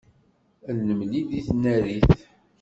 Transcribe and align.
Ad 0.69 0.77
nemlil 0.87 1.25
deg 1.31 1.43
tnarit. 1.47 2.11